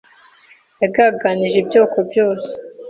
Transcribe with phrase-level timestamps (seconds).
[0.81, 2.49] Yagaganije ibyoko byose